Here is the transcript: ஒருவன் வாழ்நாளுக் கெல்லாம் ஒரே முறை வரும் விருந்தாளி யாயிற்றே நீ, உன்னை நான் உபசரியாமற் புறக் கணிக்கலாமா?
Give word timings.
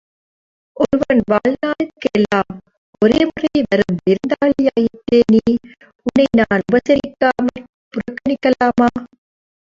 ஒருவன் 0.77 1.19
வாழ்நாளுக் 1.31 1.99
கெல்லாம் 2.03 2.53
ஒரே 3.01 3.19
முறை 3.23 3.51
வரும் 3.65 3.99
விருந்தாளி 4.01 4.65
யாயிற்றே 4.67 5.19
நீ, 5.33 5.41
உன்னை 6.05 6.25
நான் 6.39 6.63
உபசரியாமற் 6.63 7.63
புறக் 7.93 8.17
கணிக்கலாமா? 8.17 8.89